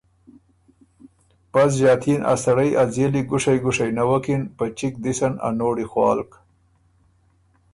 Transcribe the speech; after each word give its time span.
بس 1.53 1.71
ݫاتي 1.81 2.13
ن 2.19 2.21
ا 2.33 2.33
سړئ 2.43 2.71
ا 2.81 2.83
ځېلی 2.93 3.21
ګُوشئ 3.29 3.57
ګُوشئ 3.63 3.91
نوَکِن، 3.97 4.41
په 4.57 4.65
چِګ 4.77 4.93
دِسن 5.03 5.33
ا 5.47 5.49
نوړی 5.59 5.85
خوالک 5.91 6.31